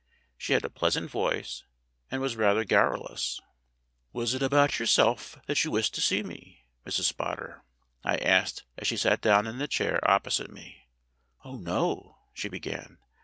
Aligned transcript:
She 0.35 0.53
had 0.53 0.65
a 0.65 0.69
pleasant 0.71 1.11
voice 1.11 1.63
and 2.09 2.23
was 2.23 2.35
rather 2.35 2.63
garrulous. 2.63 3.39
"Was 4.11 4.33
it 4.33 4.41
about 4.41 4.79
yourself 4.79 5.37
that 5.45 5.63
you 5.63 5.69
wished 5.69 5.93
to 5.93 6.01
see 6.01 6.23
me, 6.23 6.65
Mrs. 6.87 7.03
Spotter?" 7.03 7.63
I 8.03 8.15
asked 8.17 8.63
as 8.79 8.87
she 8.87 8.97
sat 8.97 9.21
down 9.21 9.45
in 9.45 9.59
the 9.59 9.67
chair 9.67 9.99
opposite 10.09 10.49
me. 10.49 10.87
"Oh, 11.45 11.55
no," 11.57 12.17
she 12.33 12.49
began. 12.49 12.97